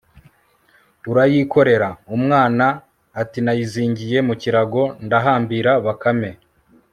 [1.09, 1.89] urayikorera?
[2.15, 2.65] umwana
[3.21, 5.71] atinayizingiye mu kirago ndahambira.
[5.85, 6.29] bakame